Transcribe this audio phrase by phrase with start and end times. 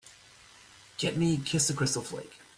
[0.97, 2.39] Get me Kiss the Crystal Flake